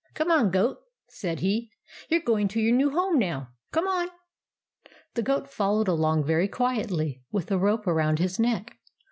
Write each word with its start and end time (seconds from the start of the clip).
"Come 0.15 0.31
on, 0.31 0.49
Goat!" 0.49 0.79
said 1.21 1.41
he." 1.41 1.69
You 2.09 2.17
're 2.17 2.23
going 2.25 2.47
to 2.47 2.59
your 2.59 2.75
new 2.75 2.89
home 2.89 3.19
now. 3.19 3.49
Come 3.71 3.85
on!" 3.87 4.07
The 5.13 5.21
goat 5.21 5.47
followed 5.47 5.87
along 5.87 6.23
very 6.23 6.47
quietly, 6.47 7.21
with 7.31 7.45
the 7.45 7.59
rope 7.59 7.85
around 7.85 8.17
his 8.17 8.39
neck. 8.39 8.79